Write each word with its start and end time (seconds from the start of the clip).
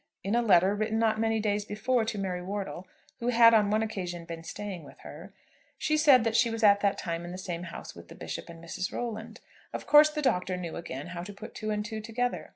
In 0.23 0.33
a 0.33 0.41
letter, 0.41 0.73
written 0.73 0.97
not 0.97 1.19
many 1.19 1.39
days 1.39 1.63
before 1.63 2.05
to 2.05 2.17
Mary 2.17 2.41
Wortle, 2.41 2.87
who 3.19 3.27
had 3.27 3.53
on 3.53 3.69
one 3.69 3.83
occasion 3.83 4.25
been 4.25 4.43
staying 4.43 4.83
with 4.83 4.97
her, 5.01 5.31
she 5.77 5.95
said 5.95 6.23
that 6.23 6.35
she 6.35 6.49
was 6.49 6.63
at 6.63 6.79
that 6.79 6.97
time 6.97 7.23
in 7.23 7.31
the 7.31 7.37
same 7.37 7.65
house 7.65 7.93
with 7.93 8.07
the 8.07 8.15
Bishop 8.15 8.49
and 8.49 8.63
Mrs. 8.63 8.91
Rolland. 8.91 9.41
Of 9.71 9.85
course 9.85 10.09
the 10.09 10.23
Doctor 10.23 10.57
knew 10.57 10.75
again 10.75 11.09
how 11.09 11.21
to 11.21 11.33
put 11.33 11.53
two 11.53 11.69
and 11.69 11.85
two 11.85 12.01
together. 12.01 12.49